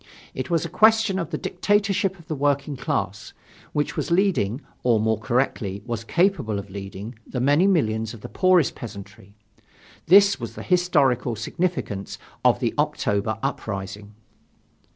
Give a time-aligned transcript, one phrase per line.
[0.33, 3.33] It was a question of the dictatorship of the working class,
[3.71, 8.27] which was leading, or, more correctly, was capable of leading the many millions of the
[8.27, 9.35] poorest peasantry.
[10.07, 14.15] This was the historical significance of the October uprising.